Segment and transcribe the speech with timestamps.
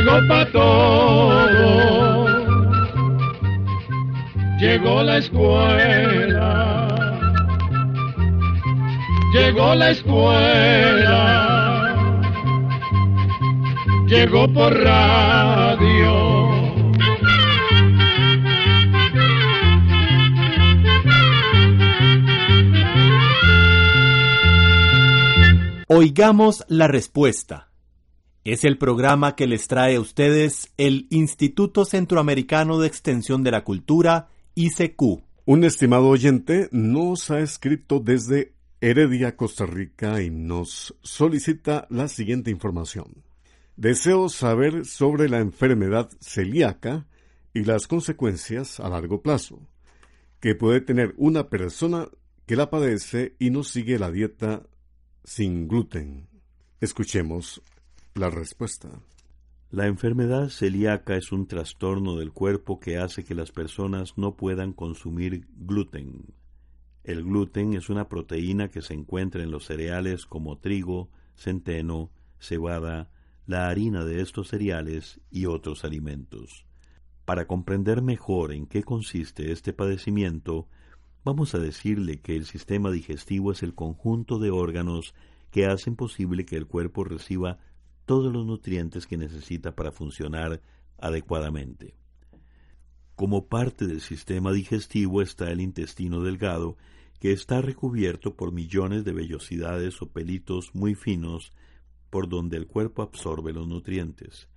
[0.00, 2.26] Llegó pa' todo,
[4.58, 6.78] llegó la escuela,
[9.34, 11.18] llegó la escuela,
[14.06, 16.30] llegó por radio.
[25.88, 27.69] Oigamos la respuesta.
[28.44, 33.64] Es el programa que les trae a ustedes el Instituto Centroamericano de Extensión de la
[33.64, 35.02] Cultura, ICQ.
[35.44, 42.50] Un estimado oyente nos ha escrito desde Heredia, Costa Rica, y nos solicita la siguiente
[42.50, 43.24] información.
[43.76, 47.06] Deseo saber sobre la enfermedad celíaca
[47.52, 49.60] y las consecuencias a largo plazo
[50.40, 52.08] que puede tener una persona
[52.46, 54.62] que la padece y no sigue la dieta
[55.24, 56.26] sin gluten.
[56.80, 57.62] Escuchemos
[58.20, 59.00] la respuesta.
[59.70, 64.74] La enfermedad celíaca es un trastorno del cuerpo que hace que las personas no puedan
[64.74, 66.26] consumir gluten.
[67.02, 73.08] El gluten es una proteína que se encuentra en los cereales como trigo, centeno, cebada,
[73.46, 76.66] la harina de estos cereales y otros alimentos.
[77.24, 80.68] Para comprender mejor en qué consiste este padecimiento,
[81.24, 85.14] vamos a decirle que el sistema digestivo es el conjunto de órganos
[85.50, 87.58] que hacen posible que el cuerpo reciba
[88.10, 90.60] todos los nutrientes que necesita para funcionar
[90.98, 91.94] adecuadamente.
[93.14, 96.76] Como parte del sistema digestivo está el intestino delgado,
[97.20, 101.52] que está recubierto por millones de vellosidades o pelitos muy finos
[102.10, 104.48] por donde el cuerpo absorbe los nutrientes.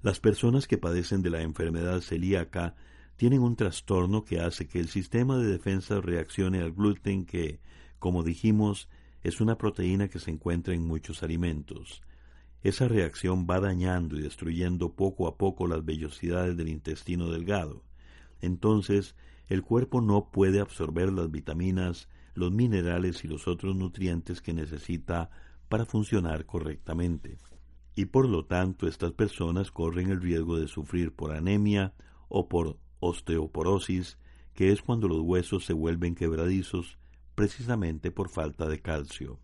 [0.00, 2.76] Las personas que padecen de la enfermedad celíaca
[3.16, 7.60] tienen un trastorno que hace que el sistema de defensa reaccione al gluten que,
[7.98, 8.88] como dijimos,
[9.22, 12.00] es una proteína que se encuentra en muchos alimentos.
[12.66, 17.84] Esa reacción va dañando y destruyendo poco a poco las vellosidades del intestino delgado.
[18.40, 19.14] Entonces,
[19.46, 25.30] el cuerpo no puede absorber las vitaminas, los minerales y los otros nutrientes que necesita
[25.68, 27.38] para funcionar correctamente.
[27.94, 31.94] Y por lo tanto, estas personas corren el riesgo de sufrir por anemia
[32.28, 34.18] o por osteoporosis,
[34.54, 36.98] que es cuando los huesos se vuelven quebradizos
[37.36, 39.38] precisamente por falta de calcio.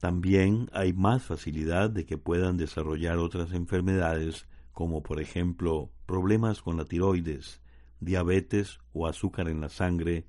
[0.00, 6.78] También hay más facilidad de que puedan desarrollar otras enfermedades como por ejemplo problemas con
[6.78, 7.60] la tiroides,
[8.00, 10.26] diabetes o azúcar en la sangre,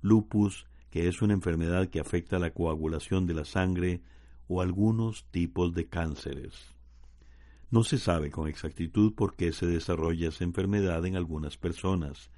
[0.00, 4.02] lupus, que es una enfermedad que afecta la coagulación de la sangre,
[4.48, 6.74] o algunos tipos de cánceres.
[7.70, 12.30] No se sabe con exactitud por qué se desarrolla esa enfermedad en algunas personas.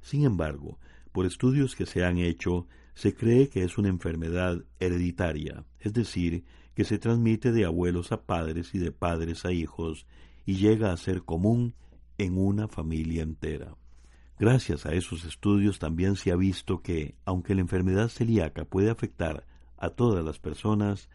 [0.00, 0.78] Sin embargo,
[1.12, 6.44] por estudios que se han hecho, se cree que es una enfermedad hereditaria, es decir,
[6.74, 10.06] que se transmite de abuelos a padres y de padres a hijos
[10.46, 11.74] y llega a ser común
[12.18, 13.76] en una familia entera.
[14.38, 19.46] Gracias a esos estudios también se ha visto que, aunque la enfermedad celíaca puede afectar
[19.76, 21.10] a todas las personas,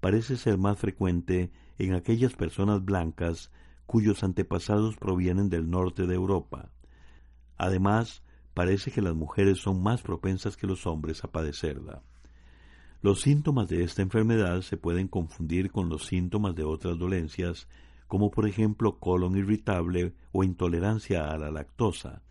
[0.00, 3.50] parece ser más frecuente en aquellas personas blancas
[3.86, 6.70] cuyos antepasados provienen del norte de Europa.
[7.56, 8.22] Además,
[8.54, 12.02] parece que las mujeres son más propensas que los hombres a padecerla.
[13.02, 17.66] Los síntomas de esta enfermedad se pueden confundir con los síntomas de otras dolencias,
[18.06, 22.22] como por ejemplo colon irritable o intolerancia a la lactosa,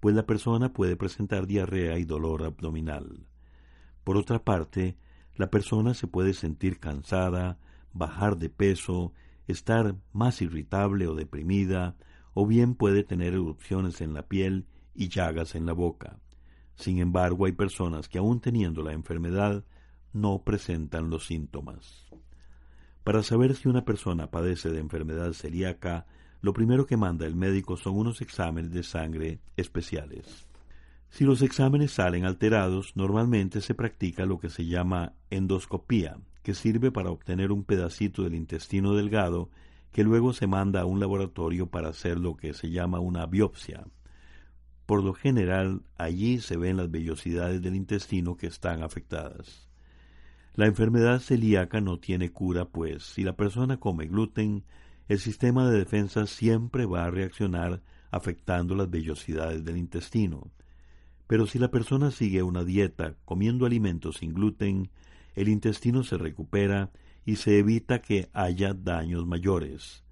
[0.00, 3.26] pues la persona puede presentar diarrea y dolor abdominal.
[4.04, 4.96] Por otra parte,
[5.34, 7.58] la persona se puede sentir cansada,
[7.92, 9.12] bajar de peso,
[9.46, 11.96] estar más irritable o deprimida,
[12.32, 16.18] o bien puede tener erupciones en la piel y llagas en la boca.
[16.74, 19.64] Sin embargo, hay personas que aun teniendo la enfermedad
[20.12, 22.06] no presentan los síntomas.
[23.02, 26.06] Para saber si una persona padece de enfermedad celíaca,
[26.40, 30.46] lo primero que manda el médico son unos exámenes de sangre especiales.
[31.10, 36.90] Si los exámenes salen alterados, normalmente se practica lo que se llama endoscopía, que sirve
[36.90, 39.50] para obtener un pedacito del intestino delgado
[39.92, 43.84] que luego se manda a un laboratorio para hacer lo que se llama una biopsia.
[44.86, 49.68] Por lo general, allí se ven las vellosidades del intestino que están afectadas.
[50.54, 54.64] La enfermedad celíaca no tiene cura, pues si la persona come gluten,
[55.08, 60.50] el sistema de defensa siempre va a reaccionar afectando las vellosidades del intestino.
[61.26, 64.90] Pero si la persona sigue una dieta comiendo alimentos sin gluten,
[65.34, 66.92] el intestino se recupera
[67.24, 70.04] y se evita que haya daños mayores.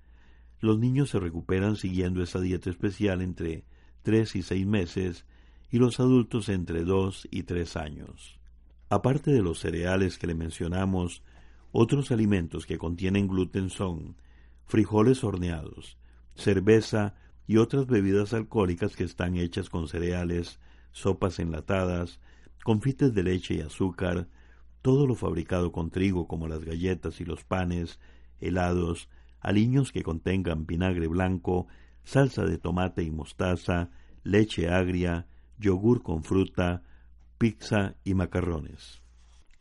[0.61, 3.65] Los niños se recuperan siguiendo esa dieta especial entre
[4.03, 5.25] tres y seis meses
[5.71, 8.39] y los adultos entre dos y tres años.
[8.89, 11.23] Aparte de los cereales que le mencionamos,
[11.73, 14.17] otros alimentos que contienen gluten son
[14.67, 15.97] frijoles horneados,
[16.35, 17.15] cerveza
[17.47, 20.61] y otras bebidas alcohólicas que están hechas con cereales,
[20.93, 22.21] sopas enlatadas,
[22.63, 24.29] confites de leche y azúcar,
[24.83, 27.99] todo lo fabricado con trigo como las galletas y los panes,
[28.41, 29.09] helados,
[29.41, 31.67] aliños que contengan vinagre blanco,
[32.05, 33.91] salsa de tomate y mostaza,
[34.25, 35.27] leche agria,
[35.59, 36.83] yogur con fruta,
[37.39, 39.03] pizza y macarrones.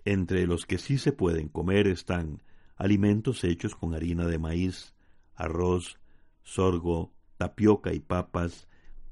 [0.05, 2.41] Entre los que sí se pueden comer están
[2.75, 4.95] alimentos hechos con harina de maíz,
[5.35, 5.99] arroz,
[6.43, 8.67] sorgo, tapioca y papas,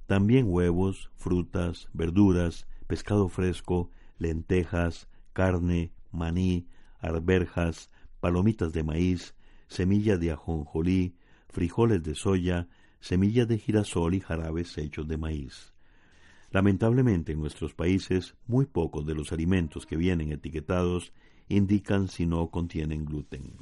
[0.08, 6.68] también huevos, frutas, verduras, pescado fresco, lentejas, carne, maní,
[7.00, 9.36] arberjas, palomitas de maíz,
[9.68, 11.16] semilla de ajonjolí,
[11.48, 12.68] frijoles de soya,
[13.00, 15.74] semillas de girasol y jarabes hechos de maíz.
[16.52, 21.14] Lamentablemente en nuestros países muy pocos de los alimentos que vienen etiquetados
[21.48, 23.54] indican si no contienen gluten.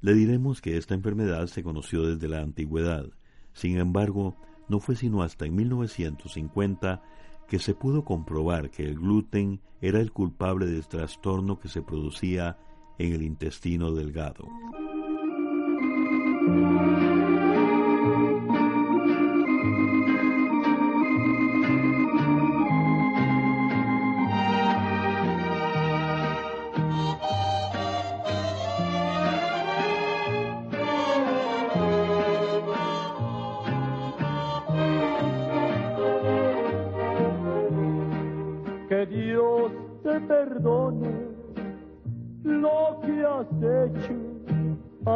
[0.00, 3.06] Le diremos que esta enfermedad se conoció desde la antigüedad.
[3.52, 4.36] Sin embargo,
[4.68, 7.02] no fue sino hasta en 1950
[7.48, 12.58] que se pudo comprobar que el gluten era el culpable del trastorno que se producía
[12.98, 14.46] en el intestino delgado.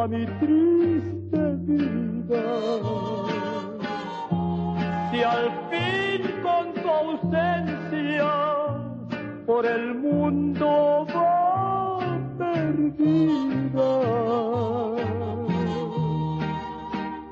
[0.08, 2.44] Mi triste vida.
[5.10, 8.32] Si al fin con tu ausencia
[9.46, 13.90] por el mundo va perdida,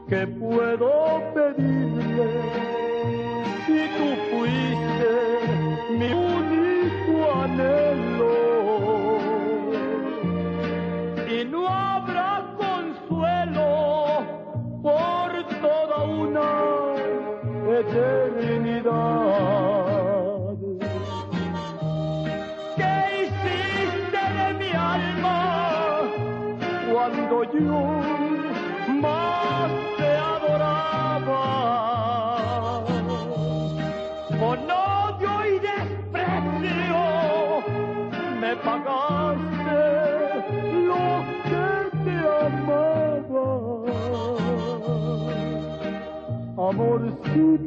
[0.08, 0.90] ¿qué puedo
[1.34, 2.69] pedirle
[7.60, 7.89] Father.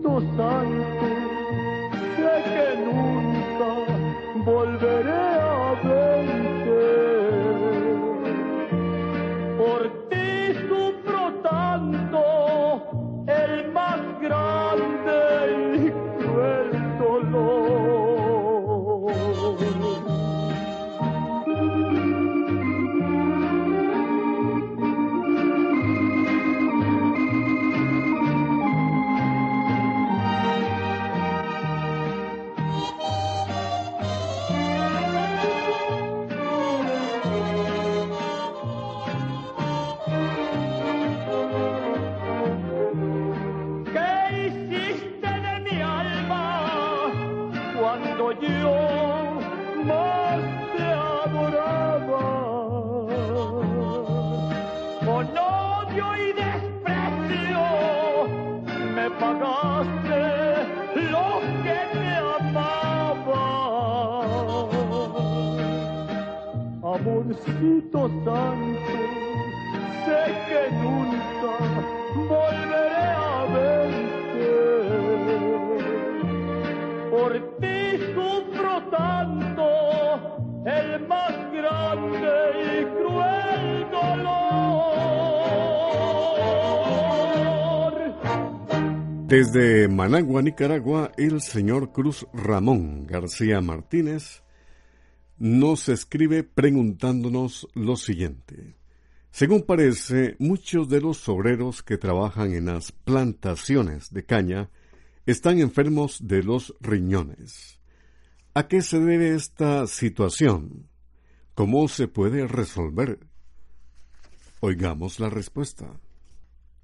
[0.01, 0.62] 多少？
[89.33, 94.43] Desde Managua, Nicaragua, el señor Cruz Ramón García Martínez
[95.39, 98.75] nos escribe preguntándonos lo siguiente.
[99.31, 104.69] Según parece, muchos de los obreros que trabajan en las plantaciones de caña
[105.25, 107.79] están enfermos de los riñones.
[108.53, 110.89] ¿A qué se debe esta situación?
[111.55, 113.17] ¿Cómo se puede resolver?
[114.59, 115.87] Oigamos la respuesta.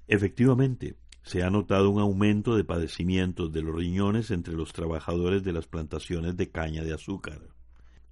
[0.08, 5.52] Efectivamente, se ha notado un aumento de padecimientos de los riñones entre los trabajadores de
[5.52, 7.40] las plantaciones de caña de azúcar.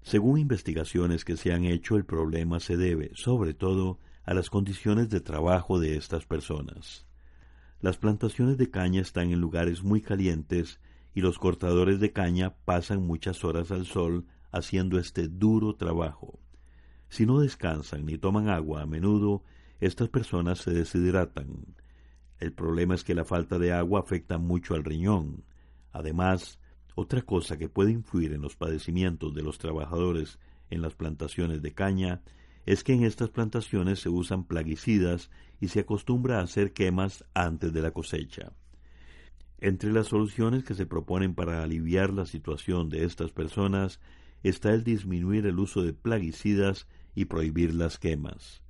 [0.02, 5.08] Según investigaciones que se han hecho, el problema se debe, sobre todo, a las condiciones
[5.08, 7.06] de trabajo de estas personas.
[7.80, 10.80] Las plantaciones de caña están en lugares muy calientes
[11.14, 16.38] y los cortadores de caña pasan muchas horas al sol haciendo este duro trabajo.
[17.08, 19.42] Si no descansan ni toman agua a menudo,
[19.80, 21.76] estas personas se deshidratan.
[22.38, 25.44] El problema es que la falta de agua afecta mucho al riñón.
[25.92, 26.58] Además,
[26.94, 30.38] otra cosa que puede influir en los padecimientos de los trabajadores
[30.70, 32.22] en las plantaciones de caña
[32.66, 35.30] es que en estas plantaciones se usan plaguicidas
[35.60, 38.52] y se acostumbra a hacer quemas antes de la cosecha.
[39.60, 44.00] Entre las soluciones que se proponen para aliviar la situación de estas personas
[44.42, 48.62] está el disminuir el uso de plaguicidas y prohibir las quemas.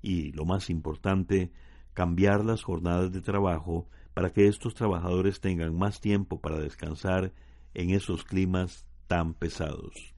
[0.00, 1.52] Y, lo más importante,
[1.94, 7.32] cambiar las jornadas de trabajo para que estos trabajadores tengan más tiempo para descansar
[7.74, 10.14] en esos climas tan pesados.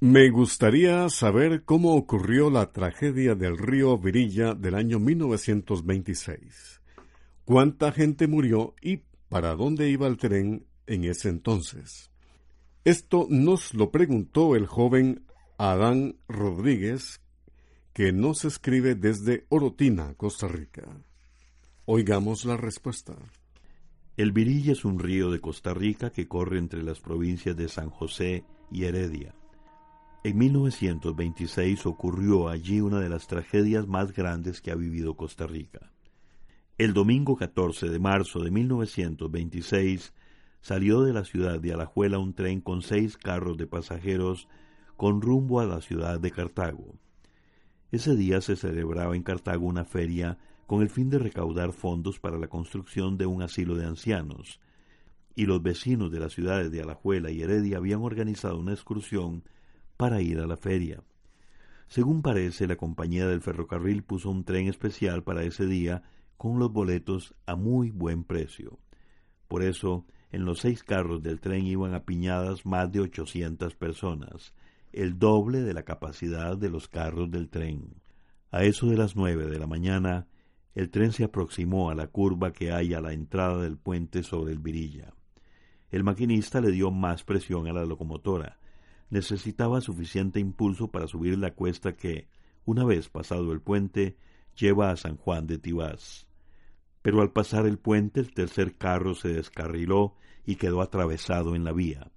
[0.00, 6.82] Me gustaría saber cómo ocurrió la tragedia del río Virilla del año 1926.
[7.44, 12.10] ¿Cuánta gente murió y para dónde iba el tren en ese entonces?
[12.84, 15.24] Esto nos lo preguntó el joven
[15.60, 17.20] Adán Rodríguez,
[17.92, 20.84] que nos escribe desde Orotina, Costa Rica.
[21.84, 23.16] Oigamos la respuesta.
[24.16, 27.90] El Virilla es un río de Costa Rica que corre entre las provincias de San
[27.90, 29.34] José y Heredia.
[30.22, 35.90] En 1926 ocurrió allí una de las tragedias más grandes que ha vivido Costa Rica.
[36.76, 40.12] El domingo 14 de marzo de 1926
[40.60, 44.46] salió de la ciudad de Alajuela un tren con seis carros de pasajeros
[44.98, 46.96] con rumbo a la ciudad de Cartago.
[47.92, 52.36] Ese día se celebraba en Cartago una feria con el fin de recaudar fondos para
[52.36, 54.58] la construcción de un asilo de ancianos,
[55.36, 59.44] y los vecinos de las ciudades de Alajuela y Heredia habían organizado una excursión
[59.96, 61.00] para ir a la feria.
[61.86, 66.02] Según parece, la compañía del ferrocarril puso un tren especial para ese día
[66.36, 68.80] con los boletos a muy buen precio.
[69.46, 74.52] Por eso, en los seis carros del tren iban apiñadas más de ochocientas personas,
[74.92, 78.02] el doble de la capacidad de los carros del tren.
[78.50, 80.26] A eso de las nueve de la mañana,
[80.74, 84.52] el tren se aproximó a la curva que hay a la entrada del puente sobre
[84.52, 85.12] el Virilla.
[85.90, 88.58] El maquinista le dio más presión a la locomotora.
[89.10, 92.28] Necesitaba suficiente impulso para subir la cuesta que,
[92.64, 94.16] una vez pasado el puente,
[94.56, 96.26] lleva a San Juan de Tibás.
[97.02, 100.14] Pero al pasar el puente el tercer carro se descarriló
[100.44, 102.10] y quedó atravesado en la vía.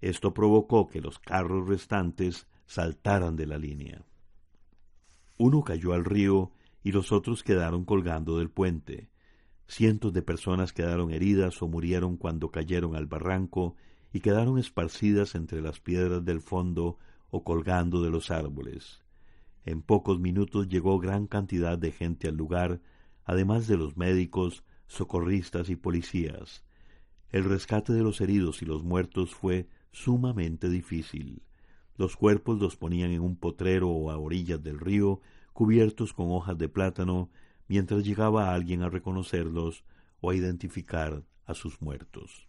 [0.00, 4.04] Esto provocó que los carros restantes saltaran de la línea.
[5.38, 6.52] Uno cayó al río
[6.82, 9.10] y los otros quedaron colgando del puente.
[9.66, 13.76] Cientos de personas quedaron heridas o murieron cuando cayeron al barranco
[14.12, 16.98] y quedaron esparcidas entre las piedras del fondo
[17.30, 19.02] o colgando de los árboles.
[19.64, 22.80] En pocos minutos llegó gran cantidad de gente al lugar,
[23.24, 26.64] además de los médicos, socorristas y policías.
[27.30, 31.42] El rescate de los heridos y los muertos fue sumamente difícil.
[31.96, 35.20] Los cuerpos los ponían en un potrero o a orillas del río,
[35.52, 37.30] cubiertos con hojas de plátano,
[37.66, 39.84] mientras llegaba alguien a reconocerlos
[40.20, 42.48] o a identificar a sus muertos.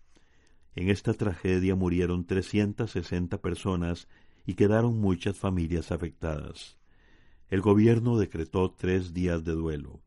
[0.75, 4.07] En esta tragedia murieron 360 personas
[4.45, 6.77] y quedaron muchas familias afectadas.
[7.49, 10.01] El gobierno decretó tres días de duelo,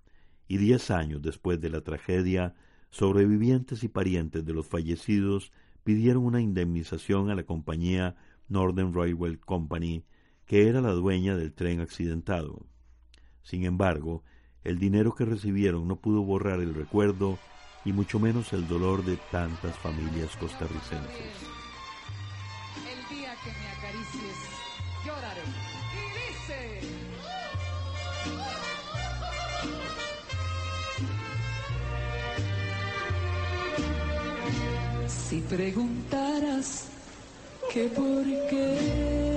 [0.46, 2.54] y diez años después de la tragedia,
[2.90, 5.50] sobrevivientes y parientes de los fallecidos
[5.84, 8.16] pidieron una indemnización a la compañía
[8.48, 10.04] Northern Railway Company,
[10.46, 12.66] que era la dueña del tren accidentado.
[13.42, 14.22] Sin embargo,
[14.64, 17.38] el dinero que recibieron no pudo borrar el recuerdo
[17.84, 21.34] y mucho menos el dolor de tantas familias costarricenses.
[22.86, 24.36] El día que me acaricies,
[25.04, 25.42] lloraré.
[25.92, 26.92] Y dice...
[35.32, 36.88] Si preguntaras
[37.72, 39.31] que por qué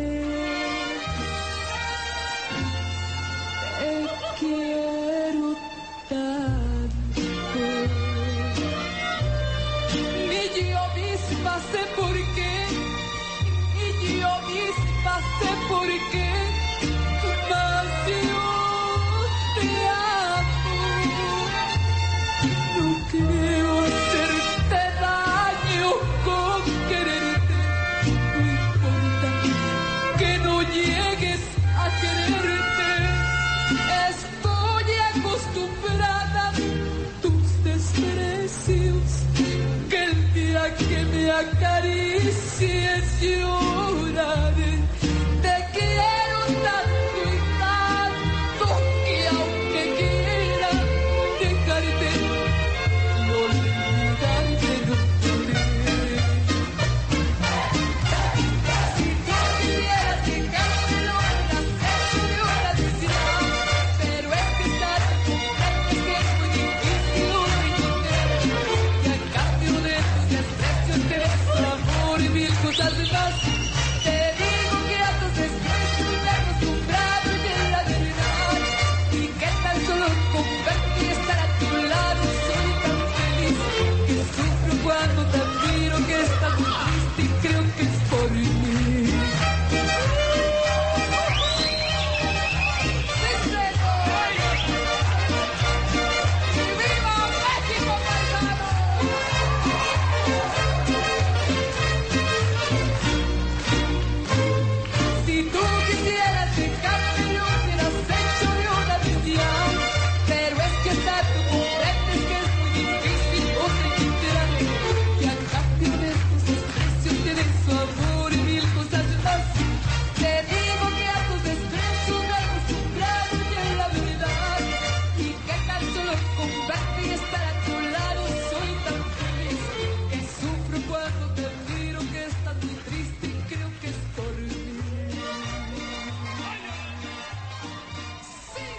[40.77, 43.64] que me acaricies lloraré.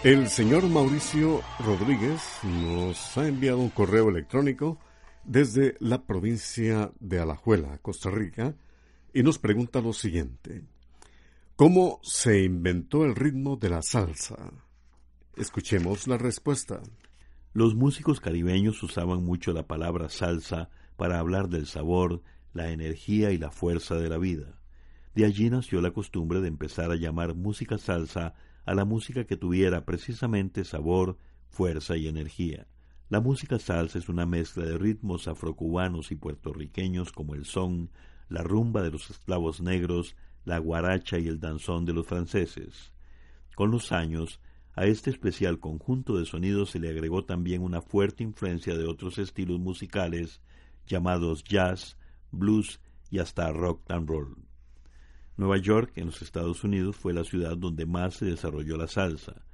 [0.06, 4.78] El señor Mauricio Rodríguez nos ha enviado un correo electrónico
[5.24, 8.54] desde la provincia de Alajuela, Costa Rica,
[9.12, 10.62] y nos pregunta lo siguiente.
[11.56, 14.36] ¿Cómo se inventó el ritmo de la salsa?
[15.34, 16.80] Escuchemos la respuesta.
[17.52, 22.22] Los músicos caribeños usaban mucho la palabra salsa para hablar del sabor,
[22.54, 24.56] la energía y la fuerza de la vida.
[25.16, 28.34] De allí nació la costumbre de empezar a llamar música salsa
[28.66, 31.16] a la música que tuviera precisamente sabor,
[31.48, 32.66] fuerza y energía.
[33.08, 37.90] La música salsa es una mezcla de ritmos afrocubanos y puertorriqueños como el son,
[38.28, 42.92] la rumba de los esclavos negros, la guaracha y el danzón de los franceses.
[43.54, 44.40] Con los años,
[44.74, 49.18] a este especial conjunto de sonidos se le agregó también una fuerte influencia de otros
[49.18, 50.42] estilos musicales
[50.86, 51.96] llamados jazz,
[52.32, 54.45] blues y hasta rock and roll.
[55.36, 59.44] Nueva York, en los Estados Unidos, fue la ciudad donde más se desarrolló la salsa.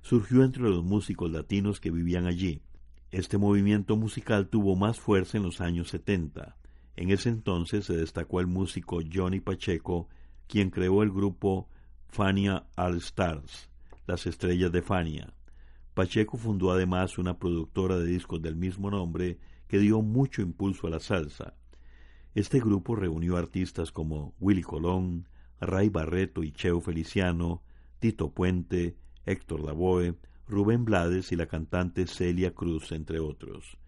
[0.00, 2.62] Surgió entre los músicos latinos que vivían allí.
[3.10, 6.56] Este movimiento musical tuvo más fuerza en los años 70.
[6.96, 10.08] En ese entonces se destacó el músico Johnny Pacheco,
[10.46, 11.68] quien creó el grupo
[12.08, 13.68] Fania All Stars,
[14.06, 15.34] las estrellas de Fania.
[15.92, 20.90] Pacheco fundó además una productora de discos del mismo nombre que dio mucho impulso a
[20.90, 21.54] la salsa.
[22.36, 25.26] Este grupo reunió artistas como Willy Colón,
[25.58, 27.62] Ray Barreto y Cheo Feliciano,
[27.98, 28.94] Tito Puente,
[29.24, 33.78] Héctor Lavoe, Rubén Blades y la cantante Celia Cruz, entre otros.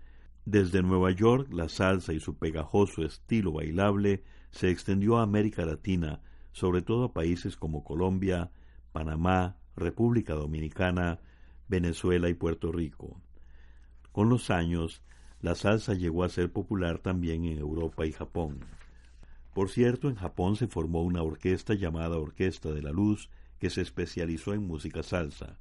[0.47, 6.23] Desde Nueva York, la salsa y su pegajoso estilo bailable se extendió a América Latina,
[6.53, 8.51] sobre todo a países como Colombia,
[8.93, 11.21] Panamá, República Dominicana,
[11.69, 13.21] Venezuela y Puerto Rico.
[14.11, 15.03] Con los años,
[15.40, 18.61] la salsa llegó a ser popular también en Europa y Japón.
[19.55, 23.81] Por cierto, en Japón se formó una orquesta llamada Orquesta de la Luz que se
[23.81, 25.59] especializó en música salsa.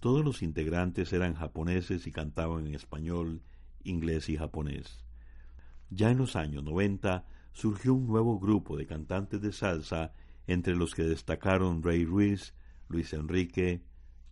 [0.00, 3.42] Todos los integrantes eran japoneses y cantaban en español,
[3.84, 5.04] inglés y japonés.
[5.90, 10.12] Ya en los años 90 surgió un nuevo grupo de cantantes de salsa,
[10.46, 12.54] entre los que destacaron Ray Ruiz,
[12.88, 13.82] Luis Enrique,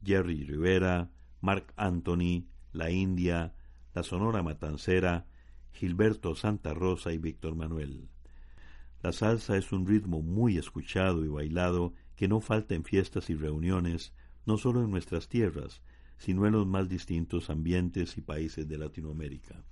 [0.05, 3.55] Jerry Rivera, Mark Anthony, La India,
[3.95, 5.27] La Sonora Matancera,
[5.73, 8.09] Gilberto Santa Rosa y Víctor Manuel.
[9.03, 13.35] La salsa es un ritmo muy escuchado y bailado que no falta en fiestas y
[13.35, 14.13] reuniones,
[14.47, 15.83] no solo en nuestras tierras,
[16.19, 19.65] sino en los más distintos ambientes y países de Latinoamérica.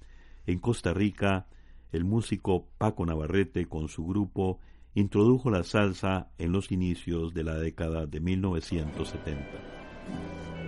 [0.46, 1.46] En Costa Rica,
[1.92, 4.60] el músico Paco Navarrete con su grupo
[4.94, 10.67] introdujo la salsa en los inicios de la década de 1970.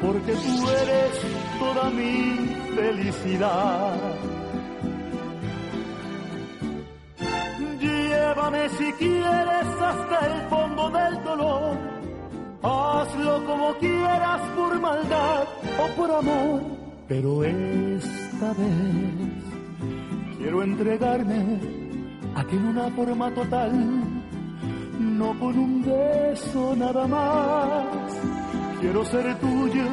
[0.00, 1.12] porque tú eres
[1.58, 2.36] toda mi
[2.74, 3.96] felicidad.
[7.80, 11.76] Llévame si quieres hasta el fondo del dolor,
[12.62, 15.44] hazlo como quieras por maldad
[15.82, 16.62] o por amor,
[17.08, 19.38] pero esta vez
[20.38, 21.60] quiero entregarme
[22.34, 23.72] a ti en una forma total,
[25.00, 28.37] no con un beso nada más.
[28.80, 29.86] Quiero ser tuyo,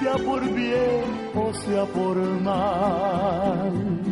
[0.00, 4.09] sea por bien o sea por mal.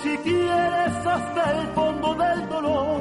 [0.00, 3.00] Si quieres hasta el fondo del dolor.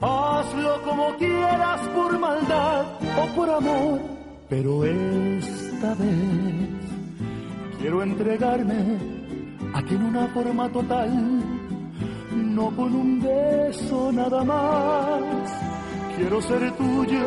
[0.00, 2.86] Hazlo como quieras por maldad
[3.22, 4.00] o por amor.
[4.48, 6.70] Pero esta vez
[7.78, 8.98] quiero entregarme
[9.74, 11.10] a ti en una forma total.
[12.34, 15.22] No con un beso nada más.
[16.16, 17.24] Quiero ser tuyo,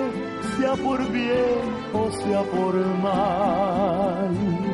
[0.58, 1.62] sea por bien
[1.94, 4.71] o sea por mal.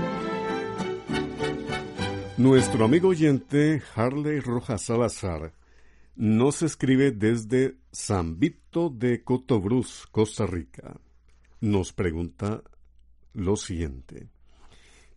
[2.37, 5.53] Nuestro amigo oyente Harley Rojas Salazar
[6.15, 10.99] nos escribe desde San Vito de Cotobruz, Costa Rica.
[11.61, 12.61] Nos pregunta
[13.33, 14.29] lo siguiente.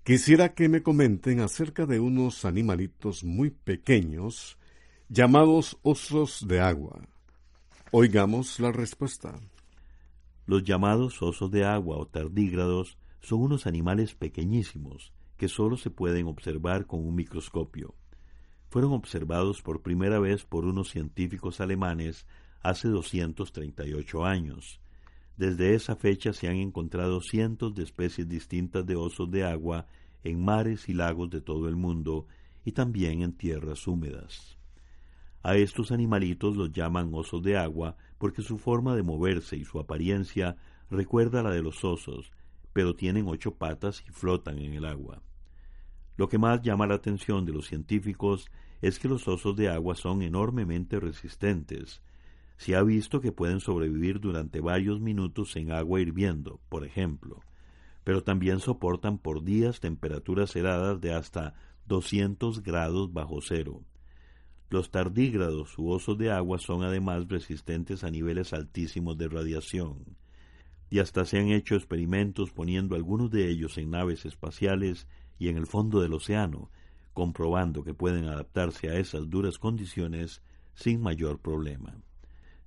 [0.02, 4.56] Quisiera que me comenten acerca de unos animalitos muy pequeños
[5.10, 7.02] llamados osos de agua.
[7.90, 9.38] Oigamos la respuesta.
[10.46, 16.26] Los llamados osos de agua o tardígrados son unos animales pequeñísimos que solo se pueden
[16.26, 17.94] observar con un microscopio.
[18.68, 22.26] Fueron observados por primera vez por unos científicos alemanes
[22.60, 24.82] hace 238 años.
[25.38, 29.86] Desde esa fecha se han encontrado cientos de especies distintas de osos de agua
[30.24, 32.26] en mares y lagos de todo el mundo
[32.62, 34.58] y también en tierras húmedas.
[35.42, 39.80] A estos animalitos los llaman osos de agua porque su forma de moverse y su
[39.80, 40.58] apariencia
[40.90, 42.30] recuerda a la de los osos,
[42.74, 45.22] pero tienen ocho patas y flotan en el agua.
[46.20, 48.50] Lo que más llama la atención de los científicos
[48.82, 52.02] es que los osos de agua son enormemente resistentes.
[52.58, 57.40] Se ha visto que pueden sobrevivir durante varios minutos en agua hirviendo, por ejemplo,
[58.04, 61.54] pero también soportan por días temperaturas heladas de hasta
[61.86, 63.80] 200 grados bajo cero.
[64.68, 70.04] Los tardígrados u osos de agua son además resistentes a niveles altísimos de radiación,
[70.90, 75.08] y hasta se han hecho experimentos poniendo algunos de ellos en naves espaciales
[75.40, 76.70] y en el fondo del océano,
[77.14, 80.42] comprobando que pueden adaptarse a esas duras condiciones
[80.74, 81.96] sin mayor problema.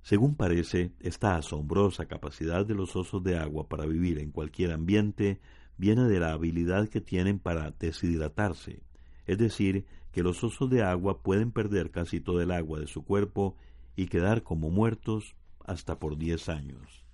[0.02, 5.40] Según parece, esta asombrosa capacidad de los osos de agua para vivir en cualquier ambiente
[5.78, 8.82] viene de la habilidad que tienen para deshidratarse,
[9.24, 13.04] es decir, que los osos de agua pueden perder casi todo el agua de su
[13.04, 13.56] cuerpo
[13.96, 17.04] y quedar como muertos hasta por diez años.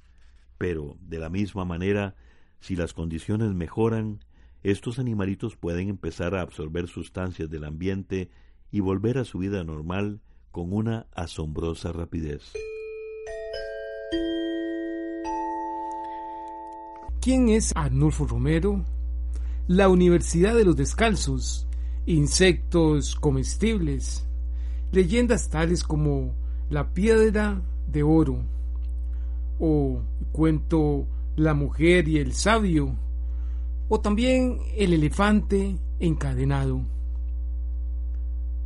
[0.56, 2.16] Pero, de la misma manera,
[2.60, 4.20] si las condiciones mejoran,
[4.62, 8.30] estos animalitos pueden empezar a absorber sustancias del ambiente
[8.70, 10.20] y volver a su vida normal
[10.50, 12.52] con una asombrosa rapidez.
[17.20, 18.84] ¿Quién es Arnulfo Romero?
[19.66, 21.66] La Universidad de los Descalzos,
[22.06, 24.26] insectos comestibles,
[24.90, 26.34] leyendas tales como
[26.70, 28.42] La Piedra de Oro
[29.58, 32.96] o cuento La Mujer y el Sabio
[33.92, 36.86] o también El Elefante encadenado.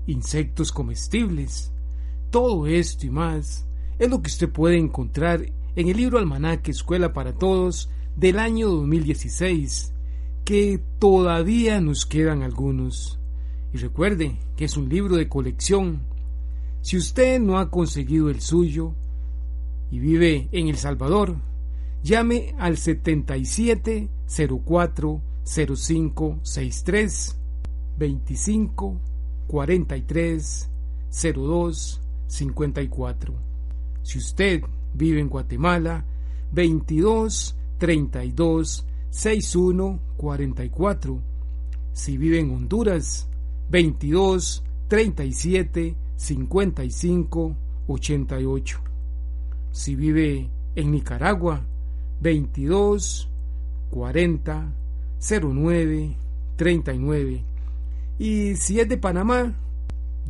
[0.07, 1.73] Insectos comestibles,
[2.31, 3.67] todo esto y más
[3.99, 8.69] es lo que usted puede encontrar en el libro Almanaque Escuela para Todos del año
[8.69, 9.95] 2016,
[10.45, 13.19] que todavía nos quedan algunos.
[13.73, 16.03] Y recuerde que es un libro de colección.
[16.83, 18.95] Si usted no ha conseguido el suyo
[19.91, 21.37] y vive en El Salvador,
[22.05, 27.37] llame al 7704 0563
[27.99, 29.01] 25
[29.47, 30.71] 43
[31.11, 33.35] 02 54.
[34.03, 34.63] Si usted
[34.93, 36.05] vive en Guatemala,
[36.53, 41.23] 22 32 6144.
[41.93, 43.29] Si vive en Honduras,
[43.71, 48.81] 22 37 55 88.
[49.71, 51.65] Si vive en Nicaragua,
[52.25, 53.29] 22
[53.91, 54.73] 40
[55.21, 56.17] 09
[56.57, 57.45] 39.
[58.19, 59.55] Y si es de Panamá,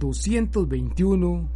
[0.01, 1.49] 221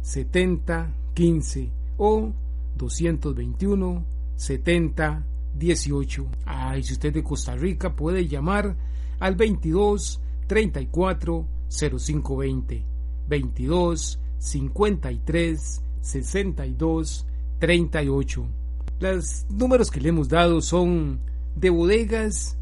[0.00, 2.32] 70 15 o
[2.76, 4.04] 221
[4.34, 5.26] 70
[5.56, 6.26] 18.
[6.44, 8.74] Ah, y si usted es de Costa Rica puede llamar
[9.20, 12.84] al 22 34 0520
[13.28, 17.26] 22 53 62
[17.60, 18.63] 38.
[19.04, 21.20] Los números que le hemos dado son
[21.54, 22.56] de bodegas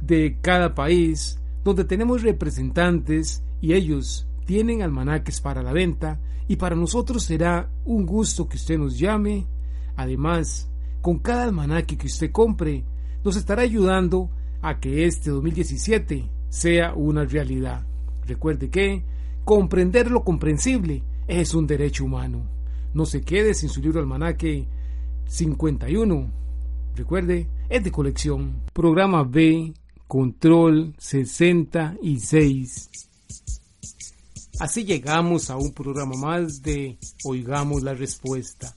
[0.00, 6.18] de cada país donde tenemos representantes y ellos tienen almanaques para la venta
[6.48, 9.46] y para nosotros será un gusto que usted nos llame.
[9.94, 10.70] Además,
[11.02, 12.82] con cada almanaque que usted compre,
[13.22, 14.30] nos estará ayudando
[14.62, 17.84] a que este 2017 sea una realidad.
[18.26, 19.04] Recuerde que
[19.44, 22.48] comprender lo comprensible es un derecho humano.
[22.94, 24.66] No se quede sin su libro almanaque
[25.26, 26.30] 51.
[26.94, 28.62] Recuerde, es de colección.
[28.72, 29.74] Programa B,
[30.06, 32.90] control 66.
[34.60, 38.72] Así llegamos a un programa más de Oigamos la Respuesta.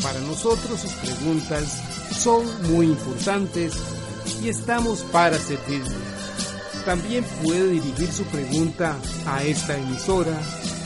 [0.01, 1.81] Para nosotros sus preguntas
[2.17, 3.73] son muy importantes
[4.43, 5.95] y estamos para servirle.
[6.85, 10.39] También puede dirigir su pregunta a esta emisora